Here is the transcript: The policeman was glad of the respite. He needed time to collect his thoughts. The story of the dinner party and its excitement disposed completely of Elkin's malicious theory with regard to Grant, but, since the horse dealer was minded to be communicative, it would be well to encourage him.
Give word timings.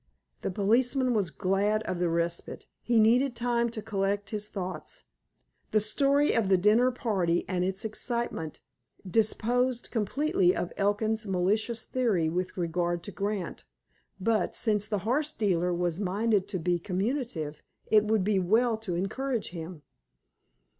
The 0.41 0.49
policeman 0.49 1.13
was 1.13 1.29
glad 1.29 1.83
of 1.83 1.99
the 1.99 2.09
respite. 2.09 2.65
He 2.81 2.99
needed 2.99 3.35
time 3.35 3.69
to 3.69 3.83
collect 3.83 4.31
his 4.31 4.49
thoughts. 4.49 5.03
The 5.69 5.79
story 5.79 6.31
of 6.33 6.49
the 6.49 6.57
dinner 6.57 6.89
party 6.89 7.45
and 7.47 7.63
its 7.63 7.85
excitement 7.85 8.61
disposed 9.07 9.91
completely 9.91 10.55
of 10.55 10.73
Elkin's 10.75 11.27
malicious 11.27 11.85
theory 11.85 12.29
with 12.29 12.57
regard 12.57 13.03
to 13.03 13.11
Grant, 13.11 13.63
but, 14.19 14.55
since 14.55 14.87
the 14.87 14.99
horse 15.05 15.31
dealer 15.33 15.71
was 15.71 15.99
minded 15.99 16.47
to 16.47 16.57
be 16.57 16.79
communicative, 16.79 17.61
it 17.85 18.03
would 18.05 18.23
be 18.23 18.39
well 18.39 18.77
to 18.77 18.95
encourage 18.95 19.49
him. 19.51 19.83